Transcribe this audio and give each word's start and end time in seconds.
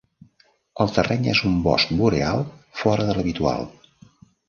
El 0.85 0.93
terreny 0.95 1.27
és 1.35 1.43
un 1.51 1.61
bosc 1.69 1.93
boreal 2.01 2.43
fora 2.83 3.09
de 3.11 3.19
l'habitual. 3.19 3.73